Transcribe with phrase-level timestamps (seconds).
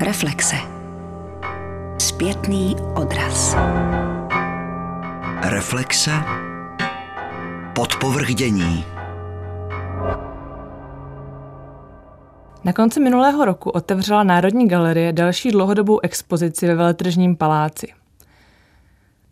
[0.00, 0.56] Reflexe.
[1.98, 3.56] Zpětný odraz.
[5.42, 6.10] Reflexe.
[7.74, 8.84] Podpovrdění.
[12.64, 17.86] Na konci minulého roku otevřela Národní galerie další dlouhodobou expozici ve Veletržním paláci.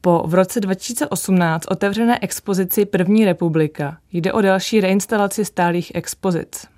[0.00, 6.75] Po v roce 2018 otevřené expozici První republika jde o další reinstalaci stálých expozic.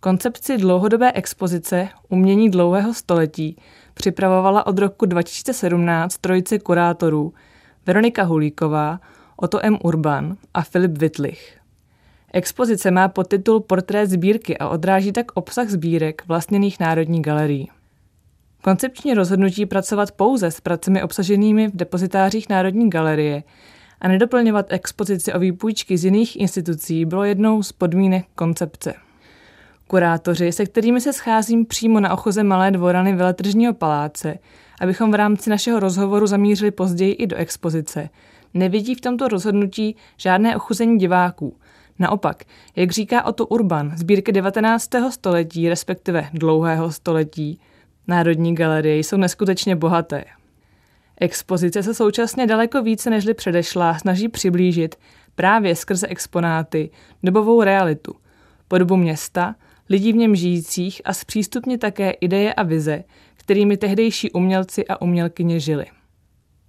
[0.00, 3.56] Koncepci dlouhodobé expozice Umění dlouhého století
[3.94, 7.32] připravovala od roku 2017 trojice kurátorů
[7.86, 9.00] Veronika Hulíková,
[9.36, 9.78] Otto M.
[9.84, 11.58] Urban a Filip Wittlich.
[12.32, 17.70] Expozice má podtitul Portrét sbírky a odráží tak obsah sbírek vlastněných Národní galerií.
[18.62, 23.42] Koncepční rozhodnutí pracovat pouze s pracemi obsaženými v depozitářích Národní galerie
[24.00, 29.05] a nedoplňovat expozici o výpůjčky z jiných institucí bylo jednou z podmínek koncepce.
[29.88, 34.38] Kurátoři, se kterými se scházím přímo na ochoze Malé dvorany Veletržního paláce,
[34.80, 38.08] abychom v rámci našeho rozhovoru zamířili později i do expozice,
[38.54, 41.56] nevidí v tomto rozhodnutí žádné ochuzení diváků.
[41.98, 42.44] Naopak,
[42.76, 44.90] jak říká Otto Urban, sbírky 19.
[45.10, 47.60] století, respektive dlouhého století,
[48.08, 50.24] Národní galerie jsou neskutečně bohaté.
[51.20, 54.96] Expozice se současně daleko více nežli předešla snaží přiblížit
[55.34, 56.90] právě skrze exponáty
[57.22, 58.14] dobovou realitu,
[58.68, 59.54] podobu města,
[59.88, 63.04] lidí v něm žijících a zpřístupně také ideje a vize,
[63.36, 65.86] kterými tehdejší umělci a umělkyně žili.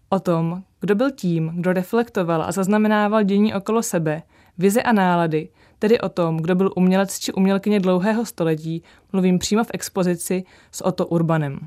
[0.10, 4.22] O tom, kdo byl tím, kdo reflektoval a zaznamenával dění okolo sebe,
[4.58, 9.64] vize a nálady, tedy o tom, kdo byl umělec či umělkyně dlouhého století, mluvím přímo
[9.64, 11.60] v expozici s Otto Urbanem.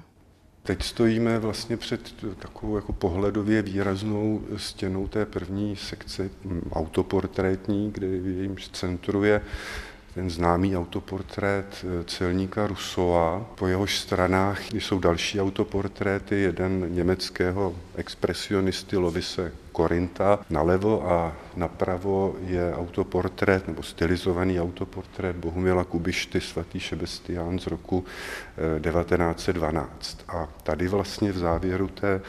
[0.62, 6.31] Teď stojíme vlastně před takovou jako pohledově výraznou stěnou té první sekce
[6.73, 9.41] autoportrétní, kde v jejím centru je
[10.14, 13.47] ten známý autoportrét eh, celníka Rusova.
[13.55, 22.75] Po jehož stranách jsou další autoportréty, jeden německého expresionisty Lovise Korinta nalevo a napravo je
[22.75, 28.04] autoportrét nebo stylizovaný autoportrét Bohumila Kubišty svatý Šebestián z roku
[28.81, 30.19] 1912.
[30.20, 32.20] Eh, a tady vlastně v závěru té,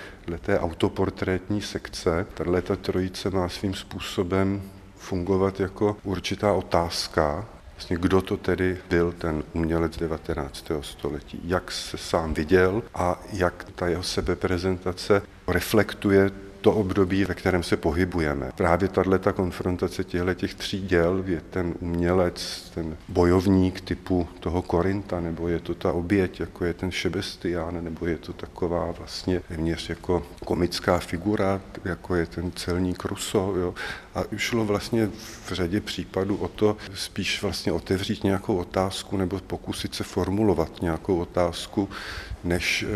[0.41, 4.61] té autoportrétní sekce, tato trojice má svým způsobem
[5.01, 7.45] fungovat jako určitá otázka,
[7.81, 10.65] vlastně kdo to tedy byl ten umělec 19.
[10.81, 16.31] století, jak se sám viděl a jak ta jeho sebeprezentace reflektuje
[16.61, 18.51] to období, ve kterém se pohybujeme.
[18.55, 25.19] Právě tato konfrontace těchto těch tří děl je ten umělec, ten bojovník typu toho Korinta,
[25.19, 29.89] nebo je to ta oběť, jako je ten Šebestián, nebo je to taková vlastně téměř
[29.89, 33.53] jako komická figura, jako je ten celník Ruso.
[33.57, 33.73] Jo.
[34.15, 35.09] A šlo vlastně
[35.45, 41.17] v řadě případů o to spíš vlastně otevřít nějakou otázku nebo pokusit se formulovat nějakou
[41.17, 41.89] otázku,
[42.43, 42.87] než eh,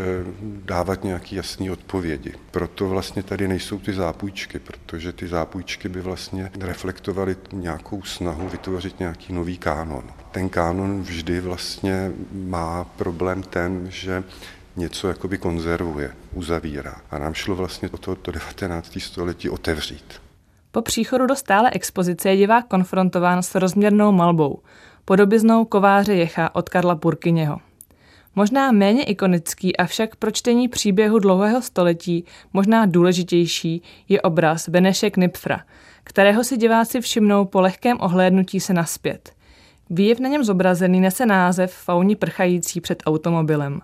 [0.65, 2.33] dávat nějaké jasné odpovědi.
[2.51, 8.99] Proto vlastně tady nejsou ty zápůjčky, protože ty zápůjčky by vlastně reflektovaly nějakou snahu vytvořit
[8.99, 10.03] nějaký nový kánon.
[10.31, 14.23] Ten kánon vždy vlastně má problém ten, že
[14.75, 16.95] něco jakoby konzervuje, uzavírá.
[17.11, 18.97] A nám šlo vlastně o to, to 19.
[18.99, 20.21] století otevřít.
[20.71, 24.59] Po příchodu do stále expozice je divák konfrontován s rozměrnou malbou,
[25.05, 27.57] podobiznou kováře Jecha od Karla Purkyněho.
[28.35, 35.61] Možná méně ikonický, avšak pro čtení příběhu dlouhého století možná důležitější je obraz Beneše Knipfra,
[36.03, 39.31] kterého si diváci všimnou po lehkém ohlédnutí se naspět.
[39.89, 43.81] Výjev na něm zobrazený nese název Fauni prchající před automobilem.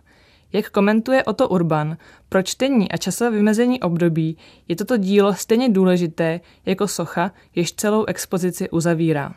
[0.54, 1.98] Jak komentuje Otto Urban,
[2.30, 8.06] pro čtení a časové vymezení období je toto dílo stejně důležité jako socha, jež celou
[8.06, 9.34] expozici uzavírá.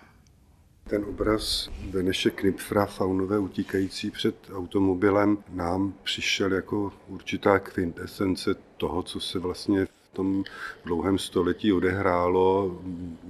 [0.89, 9.21] Ten obraz Beneše Knipfra, faunové utíkající před automobilem, nám přišel jako určitá kvintesence toho, co
[9.21, 10.45] se vlastně v tom
[10.85, 12.79] dlouhém století odehrálo.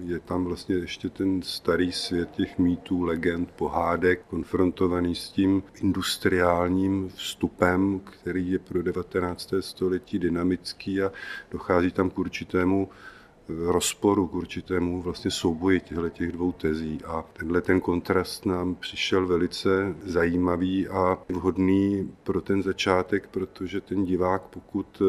[0.04, 7.08] Je tam vlastně ještě ten starý svět těch mýtů, legend, pohádek, konfrontovaný s tím industriálním
[7.08, 9.54] vstupem, který je pro 19.
[9.60, 11.12] století dynamický a
[11.50, 12.88] dochází tam k určitému
[13.48, 16.98] rozporu k určitému vlastně souboji těchto těch dvou tezí.
[17.06, 24.04] A tenhle ten kontrast nám přišel velice zajímavý a vhodný pro ten začátek, protože ten
[24.04, 25.02] divák, pokud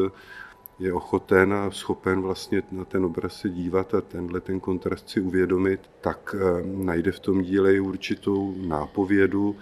[0.78, 5.20] je ochoten a schopen vlastně na ten obraz se dívat a tenhle ten kontrast si
[5.20, 9.56] uvědomit, tak eh, najde v tom díle určitou nápovědu,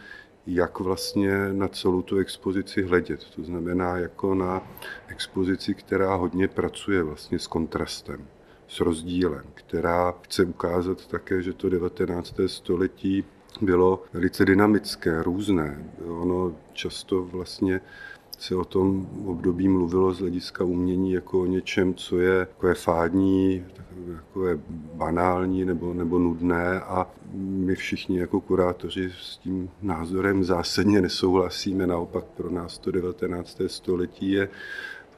[0.47, 3.25] jak vlastně na celou tu expozici hledět.
[3.37, 4.63] To znamená jako na
[5.09, 8.27] expozici, která hodně pracuje vlastně s kontrastem
[8.75, 12.35] s rozdílem, která chce ukázat také, že to 19.
[12.47, 13.25] století
[13.61, 15.85] bylo velice dynamické, různé.
[16.07, 17.81] Ono často vlastně
[18.39, 23.65] se o tom období mluvilo z hlediska umění jako o něčem, co je takové fádní,
[24.17, 24.59] takové
[24.95, 31.87] banální nebo, nebo nudné a my všichni jako kurátoři s tím názorem zásadně nesouhlasíme.
[31.87, 33.61] Naopak pro nás to 19.
[33.67, 34.49] století je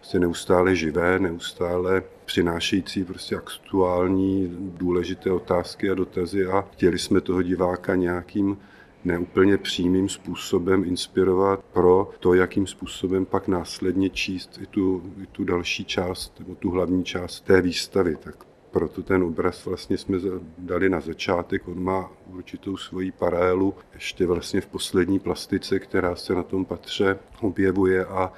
[0.07, 7.43] prostě neustále živé, neustále přinášející prostě aktuální důležité otázky a dotazy a chtěli jsme toho
[7.43, 8.59] diváka nějakým
[9.05, 15.45] neúplně přímým způsobem inspirovat pro to, jakým způsobem pak následně číst i tu, i tu
[15.45, 18.17] další část, nebo tu hlavní část té výstavy.
[18.17, 20.19] Tak proto ten obraz vlastně jsme
[20.59, 21.69] dali na začátek.
[21.69, 27.19] On má určitou svoji paralelu ještě vlastně v poslední plastice, která se na tom patře
[27.41, 28.33] objevuje a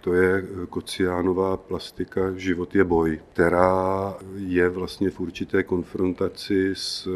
[0.00, 7.08] to je Kociánová plastika Život je boj, která je vlastně v určité konfrontaci s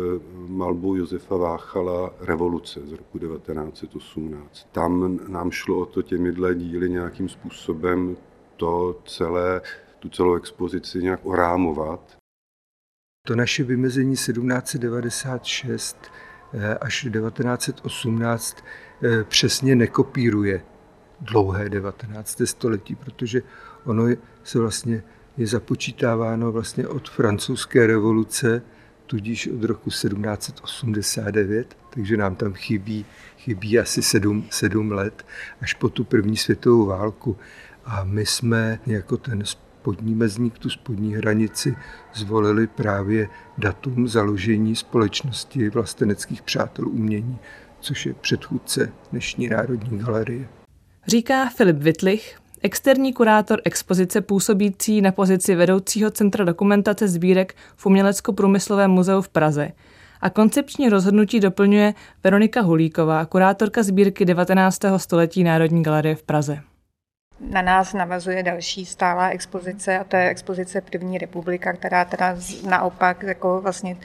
[0.48, 4.68] malbou Josefa Váchala Revoluce z roku 1918.
[4.72, 8.16] Tam nám šlo o to těmidle díly nějakým způsobem
[8.56, 9.60] to celé,
[9.98, 12.16] tu celou expozici nějak orámovat.
[13.26, 15.96] To naše vymezení 1796
[16.54, 18.56] eh, až 1918
[19.02, 20.62] eh, přesně nekopíruje
[21.20, 22.42] dlouhé 19.
[22.44, 23.42] století, protože
[23.84, 24.04] ono
[24.44, 25.02] se vlastně
[25.36, 28.62] je započítáváno vlastně od francouzské revoluce,
[29.06, 33.06] tudíž od roku 1789, takže nám tam chybí,
[33.38, 35.26] chybí asi sedm, sedm let,
[35.60, 37.36] až po tu první světovou válku.
[37.84, 41.76] A my jsme jako ten spodní mezník, tu spodní hranici,
[42.14, 43.28] zvolili právě
[43.58, 47.38] datum založení společnosti vlasteneckých přátel umění,
[47.80, 50.48] což je předchůdce dnešní Národní galerie.
[51.06, 58.90] Říká Filip Vitlich, externí kurátor expozice působící na pozici vedoucího centra dokumentace sbírek v Umělecko-průmyslovém
[58.90, 59.68] muzeu v Praze.
[60.20, 64.78] A koncepční rozhodnutí doplňuje Veronika Hulíková, kurátorka sbírky 19.
[64.96, 66.60] století Národní galerie v Praze.
[67.40, 72.36] Na nás navazuje další stálá expozice a to je expozice První republika, která teda
[72.68, 73.96] naopak jako vlastně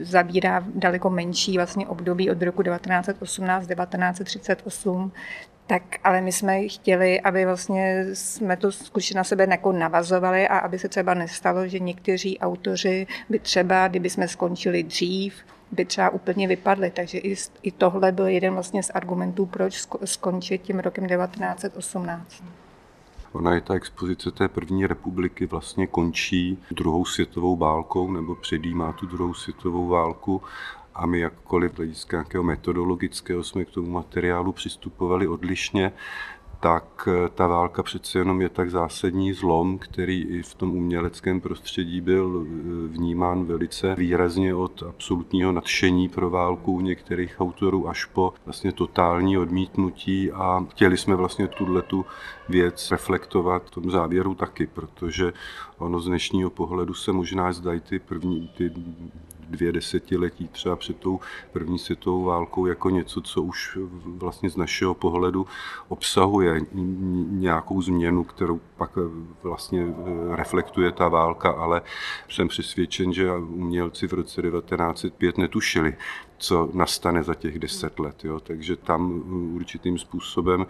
[0.00, 5.10] zabírá daleko menší vlastně období od roku 1918-1938,
[5.66, 10.58] tak ale my jsme chtěli, aby vlastně jsme to skutečně na sebe jako navazovali a
[10.58, 15.34] aby se třeba nestalo, že někteří autoři by třeba, kdyby jsme skončili dřív,
[15.72, 16.90] by třeba úplně vypadly.
[16.90, 22.42] Takže i, i tohle byl jeden vlastně z argumentů, proč skončit tím rokem 1918.
[23.32, 29.06] Ona je ta expozice té první republiky vlastně končí druhou světovou válkou nebo předjímá tu
[29.06, 30.42] druhou světovou válku
[30.96, 35.92] a my jakkoliv hlediska nějakého metodologického jsme k tomu materiálu přistupovali odlišně,
[36.60, 41.40] tak eh, ta válka přece jenom je tak zásadní zlom, který i v tom uměleckém
[41.40, 42.48] prostředí byl eh,
[42.88, 49.38] vnímán velice výrazně od absolutního nadšení pro válku u některých autorů až po vlastně totální
[49.38, 50.32] odmítnutí.
[50.32, 52.04] A chtěli jsme vlastně tu
[52.48, 55.32] věc reflektovat v tom závěru taky, protože
[55.78, 58.72] ono z dnešního pohledu se možná zdají ty první, ty
[59.50, 61.20] dvě desetiletí třeba před tou
[61.52, 65.46] první světovou válkou jako něco, co už vlastně z našeho pohledu
[65.88, 66.60] obsahuje
[67.30, 68.90] nějakou změnu, kterou pak
[69.42, 69.86] vlastně
[70.30, 71.82] reflektuje ta válka, ale
[72.28, 75.96] jsem přesvědčen, že umělci v roce 1905 netušili,
[76.38, 78.24] co nastane za těch deset let.
[78.24, 78.40] Jo.
[78.40, 79.22] Takže tam
[79.54, 80.66] určitým způsobem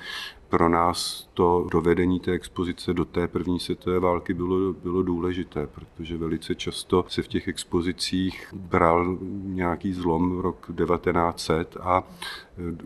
[0.49, 6.17] pro nás to dovedení té expozice do té první světové války bylo, bylo důležité, protože
[6.17, 12.03] velice často se v těch expozicích bral nějaký zlom rok 1900 a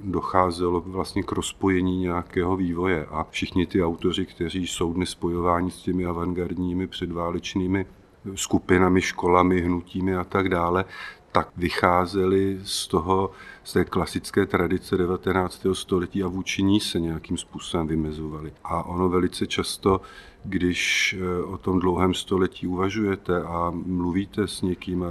[0.04, 3.06] docházelo vlastně k rozpojení nějakého vývoje.
[3.06, 7.86] A všichni ty autoři, kteří jsou dnes spojováni s těmi avantgardními předválečnými
[8.34, 10.84] skupinami, školami, hnutími a tak dále,
[11.32, 13.30] tak vycházeli z toho,
[13.70, 15.66] z té klasické tradice 19.
[15.72, 18.52] století a vůči ní se nějakým způsobem vymezovali.
[18.64, 20.00] A ono velice často,
[20.44, 25.06] když eh, o tom dlouhém století uvažujete a mluvíte s někým a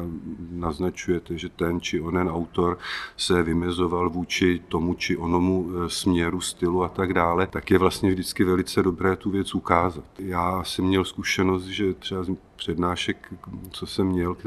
[0.51, 2.77] naznačujete, že ten či onen autor
[3.17, 8.09] se vymezoval vůči tomu či onomu eh, směru, stylu a tak dále, tak je vlastně
[8.09, 10.03] vždycky velice dobré tu věc ukázat.
[10.19, 12.23] Já jsem měl zkušenost, že třeba
[12.59, 13.33] přednášek,
[13.71, 14.37] co jsem měl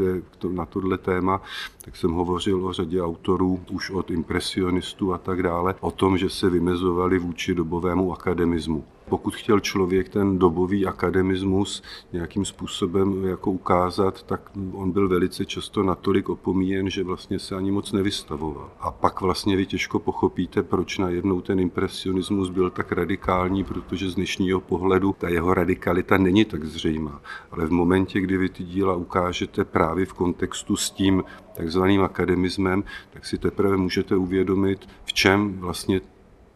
[0.50, 1.42] na tohle téma,
[1.85, 6.30] tak jsem hovořil o řadě autorů, už od impresionistů a tak dále, o tom, že
[6.30, 8.85] se vymezovali vůči dobovému akademismu.
[9.12, 15.83] Pokud chtěl člověk ten dobový akademismus nějakým způsobem jako ukázat, tak on byl velice často
[15.83, 18.71] natolik opomíjen, že vlastně se ani moc nevystavoval.
[18.81, 24.14] A pak vlastně vy těžko pochopíte, proč najednou ten impresionismus byl tak radikální, protože z
[24.14, 27.21] dnešního pohledu ta jeho radikalita není tak zřejmá.
[27.50, 31.25] Ale v momentě, kdy vy ty díla ukážete právě v kontextu s tím
[31.57, 36.00] takzvaným akademismem, tak si teprve můžete uvědomit, v čem vlastně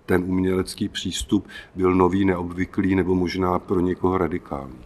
[0.07, 4.79] ten umělecký přístup byl nový, neobvyklý nebo možná pro někoho radikální.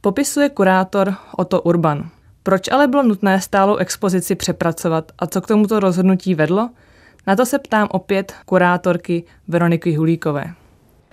[0.00, 2.08] Popisuje kurátor Otto Urban.
[2.42, 6.70] Proč ale bylo nutné stálou expozici přepracovat a co k tomuto rozhodnutí vedlo?
[7.26, 10.54] Na to se ptám opět kurátorky Veroniky Hulíkové.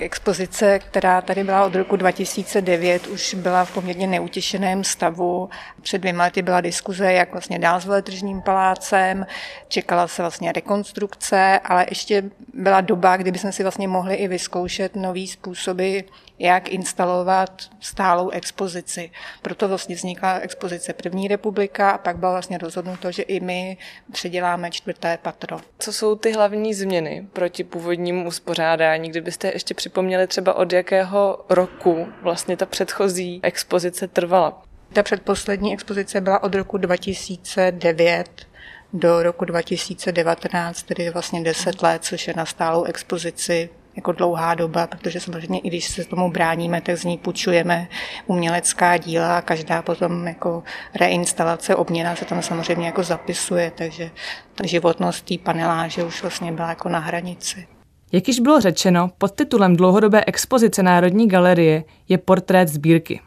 [0.02, 5.50] Expozice, která tady byla od roku 2009, už byla v poměrně neutěšeném stavu.
[5.82, 9.26] Před dvěma lety byla diskuze, jak vlastně dál s veletržním palácem,
[9.68, 14.96] čekala se vlastně rekonstrukce, ale ještě byla doba, kdyby jsme si vlastně mohli i vyzkoušet
[14.96, 16.00] nový způsoby,
[16.40, 19.12] jak instalovat stálou expozici.
[19.42, 23.78] Proto vlastně vznikla expozice První republika a pak bylo vlastně rozhodnuto, že i my
[24.12, 25.60] předěláme čtvrté patro.
[25.80, 29.10] Co jsou ty hlavní změny proti původnímu uspořádání?
[29.10, 29.91] Kdybyste ještě připomněli
[30.28, 34.62] třeba od jakého roku vlastně ta předchozí expozice trvala?
[34.94, 38.48] Ta předposlední expozice byla od roku 2009
[38.94, 44.88] do roku 2019, tedy vlastně 10 let, což je na stálou expozici jako dlouhá doba,
[44.88, 47.88] protože samozřejmě i když se tomu bráníme, tak z ní půjčujeme
[48.28, 50.64] umělecká díla a každá potom jako
[50.96, 54.12] reinstalace, obměna se tam samozřejmě jako zapisuje, takže
[54.56, 57.68] ta životnost té paneláže už vlastně byla jako na hranici.
[58.12, 63.22] Jak již bylo řečeno, pod titulem dlouhodobé expozice Národní galerie je portrét sbírky.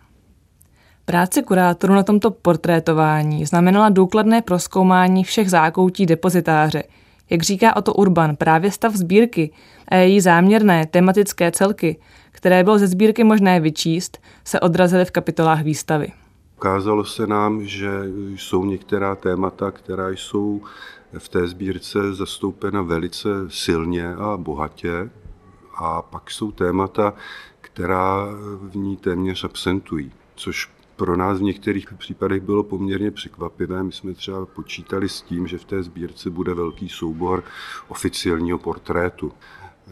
[1.05, 6.83] Práce kurátorů na tomto portrétování znamenala důkladné proskoumání všech zákoutí depozitáře.
[7.31, 9.51] Jak říká o to Urban, právě stav sbírky
[9.89, 11.97] a její záměrné tematické celky,
[12.31, 16.13] které bylo ze sbírky možné vyčíst, se odrazily v kapitolách výstavy.
[16.57, 17.89] Ukázalo se nám, že
[18.37, 20.61] jsou některá témata, která jsou
[21.19, 25.11] v té sbírce zastoupena velice silně a bohatě,
[25.75, 27.15] a pak jsou témata,
[27.61, 28.27] která
[28.61, 33.83] v ní téměř absentují, což pro nás v některých případech bylo poměrně překvapivé.
[33.83, 37.45] My jsme třeba počítali s tím, že v té sbírce bude velký soubor
[37.89, 39.33] oficiálního portrétu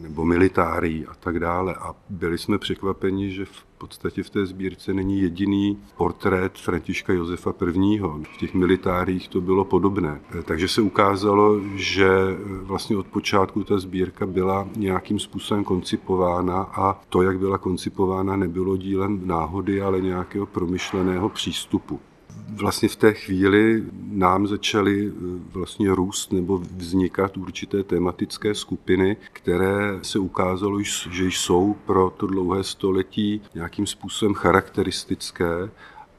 [0.00, 1.74] nebo militárií a tak dále.
[1.74, 7.54] A byli jsme překvapeni, že v podstatě v té sbírce není jediný portrét Františka Josefa
[7.74, 7.98] I.
[8.22, 10.20] V těch militáriích to bylo podobné.
[10.44, 12.08] Takže se ukázalo, že
[12.44, 18.76] vlastně od počátku ta sbírka byla nějakým způsobem koncipována a to, jak byla koncipována, nebylo
[18.76, 22.00] dílem náhody, ale nějakého promyšleného přístupu
[22.48, 25.12] vlastně v té chvíli nám začaly eh,
[25.52, 32.64] vlastně růst nebo vznikat určité tematické skupiny, které se ukázalo, že jsou pro to dlouhé
[32.64, 35.70] století nějakým způsobem charakteristické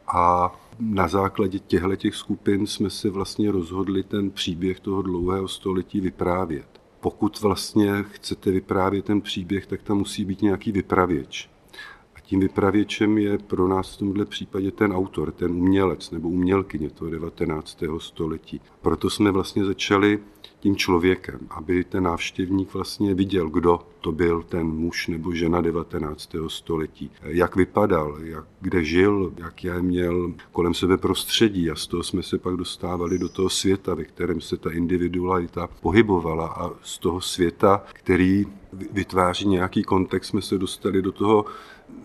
[0.07, 6.01] a na základě těchto těch skupin jsme se vlastně rozhodli ten příběh toho dlouhého století
[6.01, 6.67] vyprávět.
[6.99, 11.52] Pokud vlastně chcete vyprávět ten příběh, tak tam musí být nějaký vypravěč.
[12.23, 17.11] Tím vypravěčem je pro nás v tomhle případě ten autor, ten umělec nebo umělkyně toho
[17.11, 17.83] 19.
[17.97, 18.61] století.
[18.81, 20.19] Proto jsme vlastně začali
[20.59, 26.35] tím člověkem, aby ten návštěvník vlastně viděl, kdo to byl ten muž nebo žena 19.
[26.47, 32.23] století, jak vypadal, jak, kde žil, jaké měl kolem sebe prostředí a z toho jsme
[32.23, 37.21] se pak dostávali do toho světa, ve kterém se ta individualita pohybovala a z toho
[37.21, 38.45] světa, který
[38.91, 41.45] vytváří nějaký kontext, jsme se dostali do toho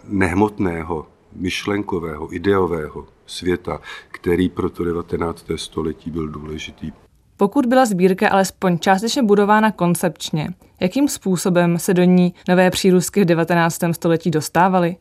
[0.05, 5.47] nehmotného, myšlenkového, ideového světa, který pro to 19.
[5.57, 6.93] století byl důležitý.
[7.37, 10.49] Pokud byla sbírka alespoň částečně budována koncepčně,
[10.81, 13.79] jakým způsobem se do ní nové přírůstky v 19.
[13.93, 14.97] století dostávaly?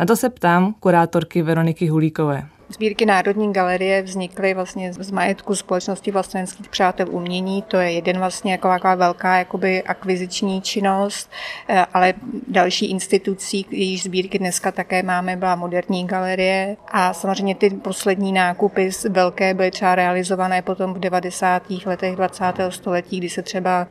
[0.00, 2.48] Na to se ptám kurátorky Veroniky Hulíkové.
[2.68, 7.62] Sbírky Národní galerie vznikly vlastně z majetku společnosti vlastenských přátel umění.
[7.62, 11.30] To je jeden vlastně jako taková velká jakoby akviziční činnost,
[11.68, 12.14] eh, ale
[12.48, 18.90] další institucí, jejíž sbírky dneska také máme, byla Moderní galerie a samozřejmě ty poslední nákupy
[19.08, 21.62] velké byly třeba realizované potom v 90.
[21.86, 22.70] letech 20.
[22.70, 23.86] století, kdy se třeba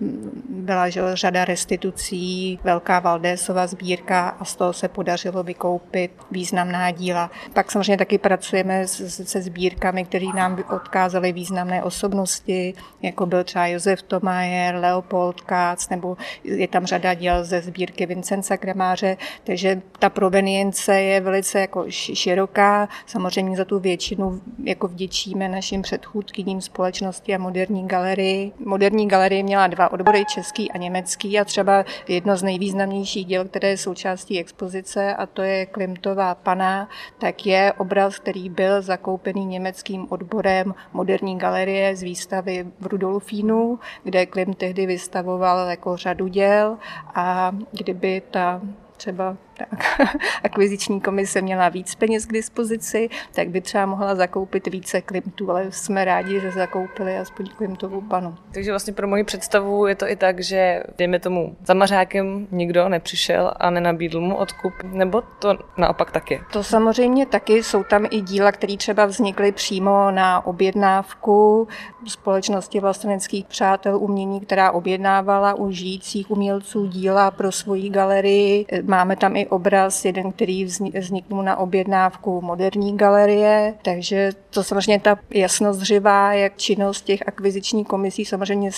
[0.66, 7.32] byla že, řada restitucí, velká Valdésova sbírka a z toho se podařilo vykoupit významná díla.
[7.54, 14.02] Pak samozřejmě taky pracujeme se sbírkami, které nám odkázaly významné osobnosti, jako byl třeba Josef
[14.02, 21.02] Tomajer, Leopold Katz, nebo je tam řada děl ze sbírky Vincenza Kramáře, takže ta provenience
[21.02, 22.90] je velice jako široká.
[23.06, 28.52] Samozřejmě za tu většinu jako vděčíme našim předchůdkyním společnosti a moderní galerii.
[28.66, 33.70] Moderní galerie měla dva odbory, český a německý a třeba jedno z nejvýznamnějších děl, které
[33.70, 40.08] je součástí expozice a to je Klimtová pana, tak je obraz, který byl zakoupený německým
[40.10, 46.78] odborem moderní galerie z výstavy v Rudolfínu, kde Klim tehdy vystavoval jako řadu děl
[47.16, 48.62] a kdyby ta
[48.98, 50.00] třeba tak
[50.44, 55.72] akviziční komise měla víc peněz k dispozici, tak by třeba mohla zakoupit více klimtů, ale
[55.72, 58.36] jsme rádi, že zakoupili aspoň klimtovou panu.
[58.54, 62.90] Takže vlastně pro moji představu je to i tak, že dejme tomu za mařákem nikdo
[62.90, 66.42] nepřišel a nenabídl mu odkup, nebo to naopak taky?
[66.54, 67.64] To samozřejmě taky.
[67.64, 71.68] Jsou tam i díla, které třeba vznikly přímo na objednávku
[72.08, 78.66] společnosti vlasteneckých přátel umění, která objednávala u žijících umělců díla pro svoji galerii.
[78.84, 85.20] Máme tam i obraz, jeden, který vzniknul na objednávku moderní galerie, takže to samozřejmě ta
[85.30, 88.70] jasnost živá, jak činnost těch akvizičních komisí samozřejmě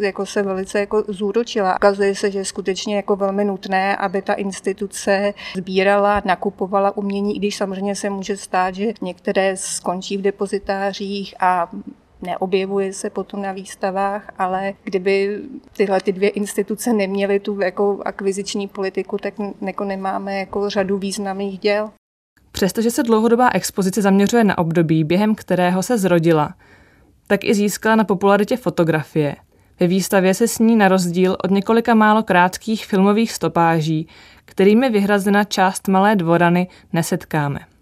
[0.00, 1.76] jako se velice jako zúročila.
[1.76, 7.38] Ukazuje se, že je skutečně jako velmi nutné, aby ta instituce sbírala, nakupovala umění, i
[7.38, 11.70] když samozřejmě se může stát, že některé skončí v depozitářích a
[12.22, 15.40] neobjevuje se potom na výstavách, ale kdyby
[15.76, 19.34] tyhle ty dvě instituce neměly tu jako akviziční politiku, tak
[19.66, 21.90] jako nemáme jako řadu významných děl.
[22.52, 26.54] Přestože se dlouhodobá expozice zaměřuje na období, během kterého se zrodila,
[27.26, 29.36] tak i získala na popularitě fotografie.
[29.80, 34.08] Ve výstavě se s ní na rozdíl od několika málo krátkých filmových stopáží,
[34.44, 37.75] kterými vyhrazena část Malé dvorany, nesetkáme.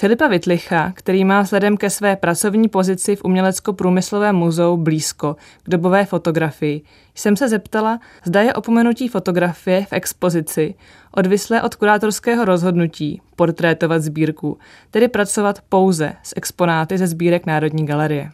[0.00, 6.04] Filipa Vitlicha, který má vzhledem ke své pracovní pozici v Umělecko-průmyslovém muzeu blízko k dobové
[6.04, 6.82] fotografii,
[7.14, 10.74] jsem se zeptala, zda je opomenutí fotografie v expozici
[11.10, 14.58] odvislé od kurátorského rozhodnutí portrétovat sbírku,
[14.90, 18.30] tedy pracovat pouze s exponáty ze sbírek Národní galerie.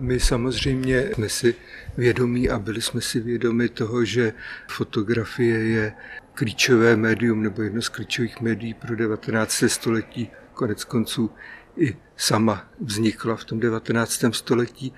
[0.00, 1.54] My samozřejmě jsme si
[1.96, 4.32] vědomí a byli jsme si vědomi toho, že
[4.68, 5.92] fotografie je
[6.34, 9.64] klíčové médium nebo jedno z klíčových médií pro 19.
[9.66, 11.30] století konec konců
[11.76, 14.24] i sama vznikla v tom 19.
[14.30, 14.92] století,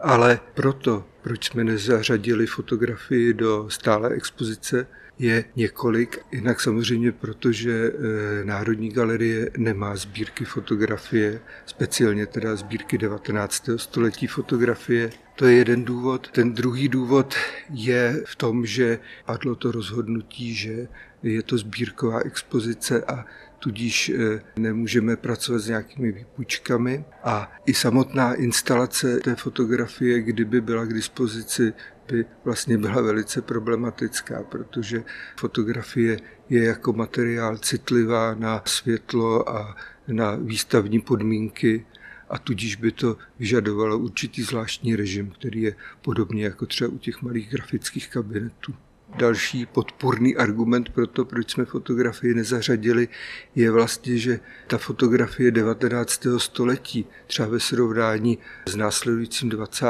[0.00, 4.86] ale proto, proč jsme nezařadili fotografii do stále expozice,
[5.20, 6.18] je několik.
[6.32, 13.70] Jinak samozřejmě, protože eh, Národní galerie nemá sbírky fotografie, speciálně teda sbírky 19.
[13.76, 15.10] století fotografie.
[15.36, 16.30] To je jeden důvod.
[16.30, 17.34] Ten druhý důvod
[17.70, 20.88] je v tom, že padlo to rozhodnutí, že
[21.22, 23.24] je to sbírková expozice a
[23.60, 27.04] tudíž eh, nemůžeme pracovat s nějakými výpůjčkami.
[27.24, 31.72] A i samotná instalace té fotografie, kdyby byla k dispozici,
[32.12, 35.02] by vlastně byla velice problematická, protože
[35.36, 36.18] fotografie
[36.48, 39.76] je jako materiál citlivá na světlo a
[40.08, 41.86] na výstavní podmínky
[42.28, 47.22] a tudíž by to vyžadovalo určitý zvláštní režim, který je podobně jako třeba u těch
[47.22, 48.74] malých grafických kabinetů.
[49.16, 53.08] Další podpůrný argument pro to, proč jsme fotografii nezařadili,
[53.54, 56.26] je vlastně, že ta fotografie 19.
[56.38, 59.86] století, třeba ve srovnání s následujícím 20.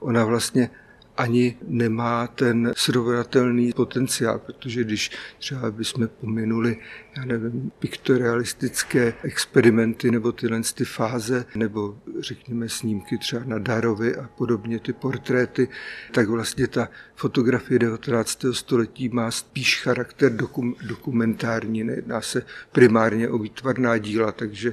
[0.00, 0.70] ona vlastně
[1.18, 6.76] ani nemá ten srovnatelný potenciál, protože když třeba bychom pominuli,
[7.16, 14.28] já nevím, piktorealistické experimenty nebo tyhle ty fáze, nebo řekněme snímky třeba na Darovi a
[14.38, 15.68] podobně ty portréty,
[16.12, 18.44] tak vlastně ta fotografie 19.
[18.52, 24.72] století má spíš charakter dokum, dokumentární, nejedná se primárně o výtvarná díla, takže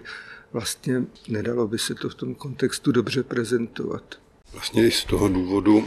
[0.54, 4.04] vlastně nedalo by se to v tom kontextu dobře prezentovat.
[4.56, 5.86] Vlastně i z toho důvodu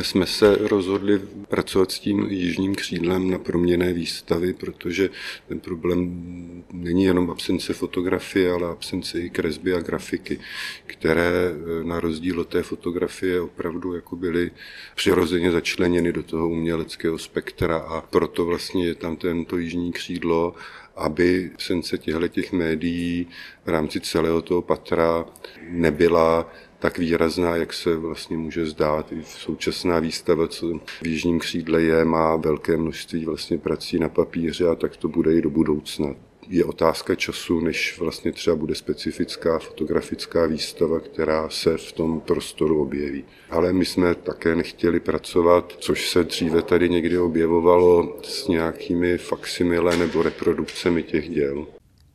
[0.00, 5.10] jsme se rozhodli pracovat s tím jižním křídlem na proměné výstavy, protože
[5.48, 10.40] ten problém není jenom absence fotografie, ale absence i kresby a grafiky,
[10.86, 14.50] které eh, na rozdíl od té fotografie opravdu jako byly
[14.94, 17.76] přirozeně začleněny do toho uměleckého spektra.
[17.76, 20.54] A proto vlastně je tam tento jižní křídlo
[20.96, 23.26] aby sence těchto médií
[23.64, 25.24] v rámci celého toho patra
[25.68, 29.12] nebyla tak výrazná, jak se vlastně může zdát.
[29.12, 34.68] I současná výstava, co v Jižním křídle je, má velké množství vlastně prací na papíře
[34.68, 36.14] a tak to bude i do budoucna
[36.48, 42.82] je otázka času, než vlastně třeba bude specifická fotografická výstava, která se v tom prostoru
[42.82, 43.24] objeví.
[43.50, 49.96] Ale my jsme také nechtěli pracovat, což se dříve tady někdy objevovalo s nějakými faksimile
[49.96, 51.66] nebo reprodukcemi těch děl.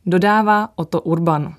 [0.06, 1.54] Dodává o to Urban.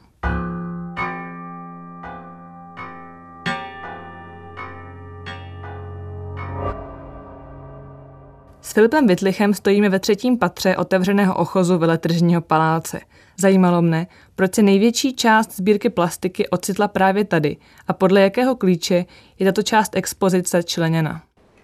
[8.69, 13.01] S Filipem Vitlichem stojíme ve třetím patře otevřeného ochozu veletržního paláce.
[13.37, 19.05] Zajímalo mne, proč se největší část sbírky plastiky ocitla právě tady a podle jakého klíče
[19.39, 21.21] je tato část expozice členěna.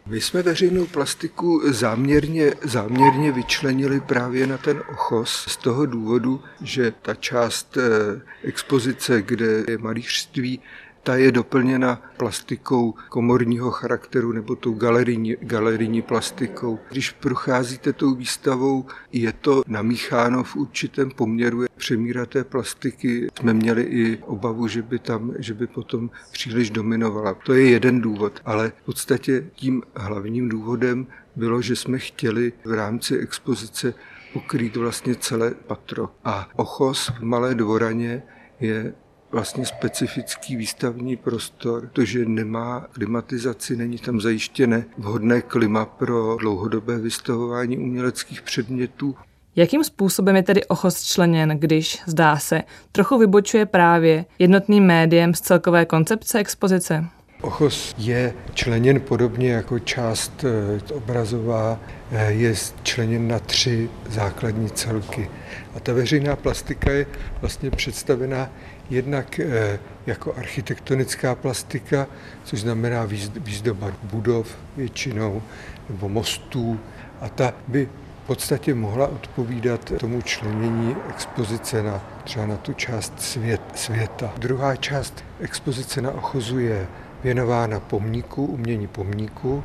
[0.08, 6.94] My jsme veřejnou plastiku záměrně, záměrně vyčlenili právě na ten ochos z toho důvodu, že
[7.02, 10.60] ta část eh, expozice, kde je malířství,
[11.06, 16.80] ta je doplněna plastikou komorního charakteru nebo tou galerijní, galerijní plastikou.
[16.92, 23.28] Když procházíte tou výstavou, je to namícháno v určitém poměru přemíraté plastiky.
[23.40, 27.34] Jsme měli i obavu, že by tam, že by potom příliš dominovala.
[27.34, 32.74] To je jeden důvod, ale v podstatě tím hlavním důvodem bylo, že jsme chtěli v
[32.74, 33.94] rámci expozice
[34.34, 36.10] pokrýt vlastně celé patro.
[36.24, 38.24] A Ochos v Malé Dvoraně
[38.60, 38.94] je
[39.36, 47.78] vlastně specifický výstavní prostor, protože nemá klimatizaci, není tam zajištěné vhodné klima pro dlouhodobé vystavování
[47.78, 49.16] uměleckých předmětů.
[49.56, 55.42] Jakým způsobem je tedy Ochos členěn, když, zdá se, trochu vybočuje právě jednotným médiem z
[55.42, 57.06] celkové koncepce expozice?
[57.42, 61.80] Ochos je členěn podobně jako část eh, obrazová,
[62.12, 65.30] eh, je členěn na tři základní celky.
[65.76, 67.06] A ta veřejná plastika je
[67.42, 68.50] vlastně představená
[68.90, 72.08] jednak eh, jako architektonická plastika,
[72.44, 75.42] což znamená výzdoba budov většinou,
[75.90, 76.80] nebo mostů.
[77.22, 77.90] A ta by
[78.24, 84.34] v podstatě mohla odpovídat tomu členění expozice na třeba na tu část svět, světa.
[84.38, 86.88] Druhá část expozice na Ochozu je
[87.24, 89.64] věnována pomníku, umění pomníku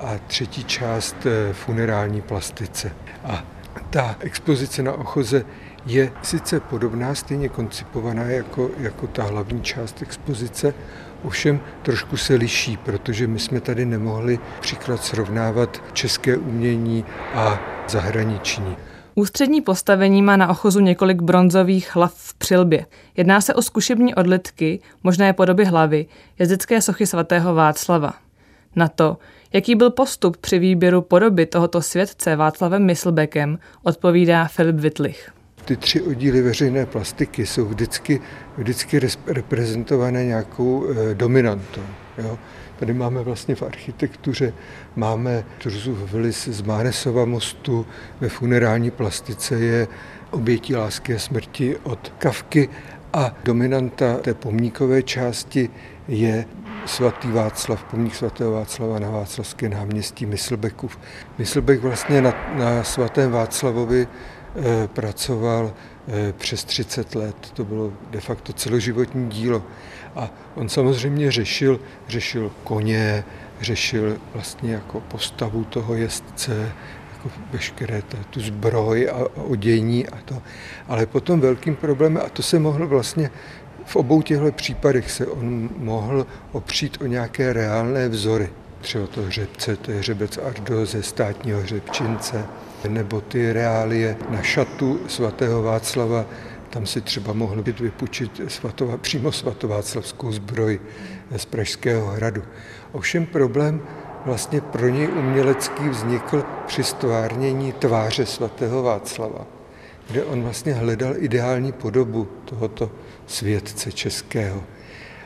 [0.00, 2.92] a třetí část eh, funerální plastice.
[3.24, 3.44] A
[3.90, 5.44] ta expozice na Ochoze
[5.86, 10.74] je sice podobná, stejně koncipovaná jako, jako ta hlavní část expozice,
[11.24, 18.76] ovšem trošku se liší, protože my jsme tady nemohli příklad srovnávat české umění a zahraniční.
[19.14, 22.86] Ústřední postavení má na ochozu několik bronzových hlav v přilbě.
[23.16, 26.06] Jedná se o zkušební odlitky, možné podoby hlavy,
[26.38, 28.14] jezdecké sochy svatého Václava.
[28.76, 29.16] Na to,
[29.52, 35.35] jaký byl postup při výběru podoby tohoto světce Václavem Myslbekem, odpovídá Filip Wittlich.
[35.66, 38.20] Ty tři oddíly veřejné plastiky jsou vždycky,
[38.58, 41.82] vždycky reprezentované nějakou eh, dominantou.
[42.18, 42.38] Jo?
[42.78, 44.52] Tady máme vlastně v architektuře,
[44.96, 47.86] máme Turzův vlis z Mánesova mostu,
[48.20, 49.88] ve funerální plastice je
[50.30, 52.68] obětí lásky a smrti od Kavky
[53.12, 55.70] a dominanta té pomníkové části
[56.08, 56.44] je
[56.86, 60.98] svatý Václav, pomník svatého Václava na Václavské náměstí Myslbekův.
[61.38, 64.08] Myslbek vlastně na, na svatém Václavovi
[64.86, 65.72] pracoval
[66.08, 67.36] e, přes 30 let.
[67.54, 69.62] To bylo de facto celoživotní dílo.
[70.16, 73.24] A on samozřejmě řešil, řešil koně,
[73.60, 76.72] řešil vlastně jako postavu toho jezdce,
[77.12, 80.42] jako veškeré ta, tu zbroj a odění a to.
[80.88, 83.30] Ale potom velkým problémem, a to se mohl vlastně
[83.84, 88.48] v obou těchto případech se on mohl opřít o nějaké reálné vzory.
[88.80, 92.44] Třeba to hřebce, to je hřebec Ardo ze státního hřebčince,
[92.88, 96.24] nebo ty reálie na šatu svatého Václava,
[96.70, 100.80] tam si třeba mohl být vypučit svatová, přímo svatováclavskou zbroj
[101.36, 102.42] z Pražského hradu.
[102.92, 103.82] Ovšem problém
[104.26, 109.46] vlastně pro něj umělecký vznikl při stvárnění tváře svatého Václava,
[110.08, 112.90] kde on vlastně hledal ideální podobu tohoto
[113.26, 114.62] světce českého.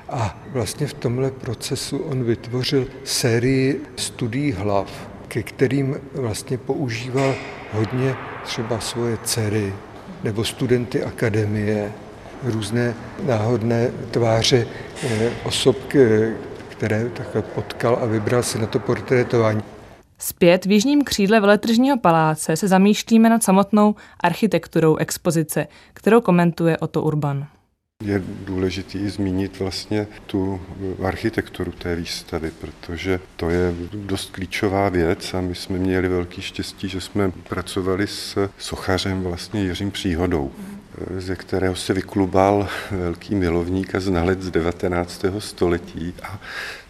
[0.08, 7.34] A vlastně v tomhle procesu on vytvořil sérii studií hlav, ke kterým vlastně používal
[7.72, 8.14] hodně
[8.44, 9.74] třeba svoje dcery,
[10.24, 11.92] nebo studenty akademie,
[12.44, 12.94] různé
[13.26, 14.66] náhodné tváře
[15.02, 15.76] eh, osob,
[16.68, 19.62] které takhle potkal a vybral si na to portrétování.
[20.18, 27.02] Zpět v jižním křídle veletržního paláce se zamýšlíme nad samotnou architekturou expozice, kterou komentuje Otto
[27.02, 27.46] Urban.
[28.00, 30.60] Je důležité zmínit vlastně tu
[31.02, 36.88] architekturu té výstavy, protože to je dost klíčová věc a my jsme měli velký štěstí,
[36.88, 40.52] že jsme pracovali s sochařem vlastně Jiřím Příhodou,
[41.18, 45.24] ze kterého se vyklubal velký milovník a znalec z 19.
[45.38, 46.40] století a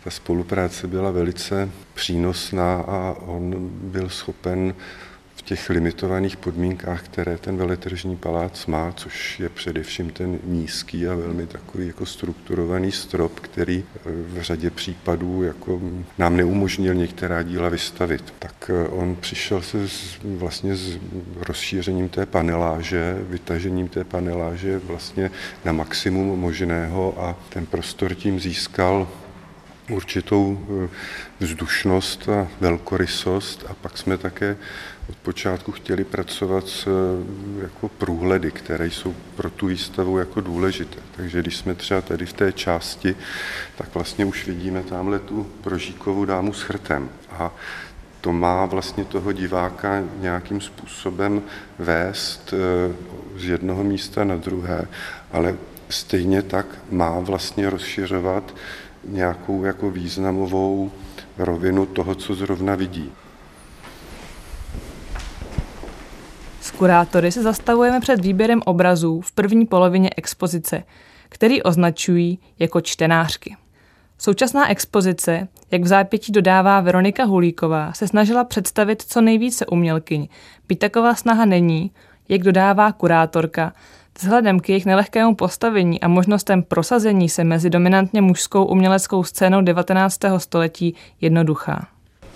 [0.05, 4.75] ta spolupráce byla velice přínosná a on byl schopen
[5.41, 11.15] v těch limitovaných podmínkách, které ten veletržní palác má, což je především ten nízký a
[11.15, 15.81] velmi takový jako strukturovaný strop, který v řadě případů jako
[16.19, 18.35] nám neumožnil některá díla vystavit.
[18.39, 20.99] Tak eh, on přišel se s, vlastně s
[21.37, 25.31] rozšířením té paneláže, vytažením té paneláže vlastně
[25.65, 29.09] na maximum možného a ten prostor tím získal
[29.91, 30.89] určitou eh,
[31.41, 34.57] vzdušnost a velkorysost a pak jsme také
[35.11, 41.01] od počátku chtěli pracovat s eh, jako průhledy, které jsou pro tu výstavu jako důležité.
[41.17, 43.17] Takže když jsme třeba tady v té části,
[43.77, 47.09] tak vlastně už vidíme tamhle tu prožíkovou dámu s chrtem.
[47.31, 47.55] A
[48.21, 51.43] to má vlastně toho diváka nějakým způsobem
[51.79, 52.95] vést eh,
[53.37, 54.89] z jednoho místa na druhé,
[55.33, 55.55] ale
[55.89, 58.55] stejně tak má vlastně rozšiřovat
[59.05, 60.93] nějakou jako významovou
[61.39, 63.13] rovinu toho, co zrovna vidí.
[66.61, 70.83] S kurátory se zastavujeme před výběrem obrazů v první polovině expozice,
[71.29, 73.57] který označují jako čtenářky.
[74.19, 80.29] Současná expozice, jak v zápětí dodává Veronika Hulíková, se snažila představit co nejvíce umělkyň.
[80.69, 81.91] Byť taková snaha není,
[82.29, 83.73] jak dodává kurátorka,
[84.19, 90.21] vzhledem k jejich nelehkému postavení a možnostem prosazení se mezi dominantně mužskou uměleckou scénou 19.
[90.39, 91.89] století jednoduchá.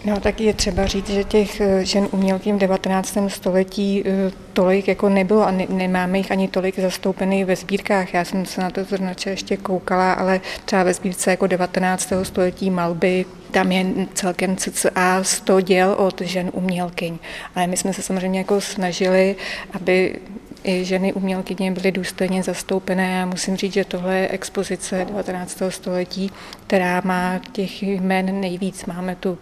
[0.05, 3.19] No tak je třeba říct, že těch eh, žen umělkyň v 19.
[3.29, 8.15] století eh, tolik jako nebylo a ne, nemáme jich ani tolik zastoupený ve sbírkách.
[8.15, 12.13] Já jsem se na to zrovna ještě koukala, ale třeba ve sbírce jako 19.
[12.23, 17.19] století malby tam je celkem cca 100 děl od žen umělkyň.
[17.55, 19.37] Ale my jsme se samozřejmě jako snažili,
[19.73, 20.19] aby
[20.65, 23.13] i ženy umělkyně byly důstojně zastoupené.
[23.13, 25.63] Já musím říct, že tohle je expozice 19.
[25.69, 26.31] století,
[26.67, 28.85] která má těch jmén nejvíc.
[28.85, 29.39] Máme tu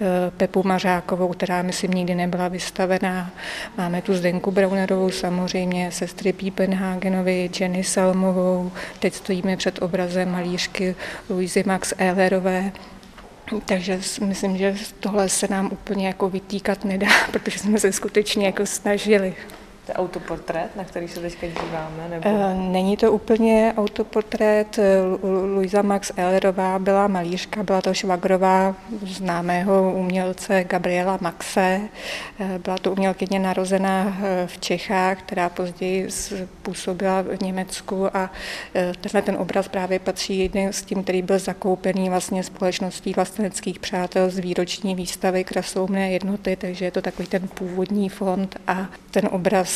[0.00, 3.30] eh, Pepu Mařákovou, která myslím nikdy nebyla vystavená.
[3.78, 8.72] Máme tu Zdenku Braunerovou samozřejmě, sestry Piepenhagenovi, Jenny Salmovou.
[8.98, 10.94] Teď stojíme před obrazem malířky
[11.30, 12.72] Louise Max Ehlerové.
[13.66, 18.66] Takže myslím, že tohle se nám úplně jako vytýkat nedá, protože jsme se skutečně jako
[18.66, 19.34] snažili.
[19.86, 22.08] To je autoportrét, na který se teďka díváme?
[22.10, 22.28] Nebo...
[22.28, 24.78] Eh, není to úplně autoportrét.
[25.54, 31.80] Luisa Max Ellerová byla malířka, byla to švagrová známého umělce Gabriela Maxe.
[32.40, 36.08] Eh, byla to umělkyně narozená eh, v Čechách, která později
[36.62, 38.30] působila v Německu a
[39.00, 44.38] tenhle ten obraz právě patří s tím, který byl zakoupený vlastně společností vlasteneckých přátel z
[44.38, 49.75] výroční výstavy Krasloumné jednoty, takže je to takový ten původní fond a ten obraz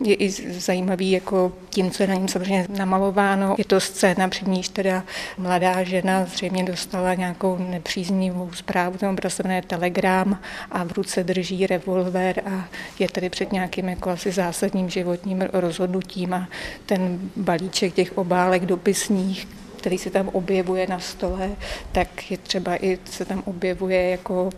[0.00, 3.54] je i zajímavý jako tím, co je na něm samozřejmě namalováno.
[3.58, 5.04] Je to scéna, před níž teda
[5.38, 11.66] mladá žena zřejmě dostala nějakou nepříznivou zprávu, ten obraz se telegram a v ruce drží
[11.66, 16.48] revolver a je tady před nějakým jako asi zásadním životním rozhodnutím a
[16.86, 21.50] ten balíček těch obálek dopisních, který se tam objevuje na stole,
[21.92, 24.50] tak je třeba i se tam objevuje jako